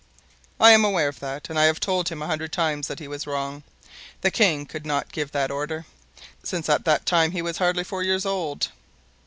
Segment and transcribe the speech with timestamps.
[0.59, 3.07] "I am aware of that, and I have told him a hundred times that he
[3.07, 3.61] was wrong.
[4.21, 5.85] The king could not give that order,
[6.41, 8.69] since at that time he was hardly four years old."